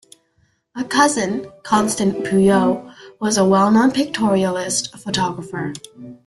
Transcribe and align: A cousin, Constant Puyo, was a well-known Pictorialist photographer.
A 0.75 0.83
cousin, 0.83 1.45
Constant 1.61 2.25
Puyo, 2.25 2.91
was 3.19 3.37
a 3.37 3.45
well-known 3.45 3.91
Pictorialist 3.91 4.89
photographer. 4.97 5.73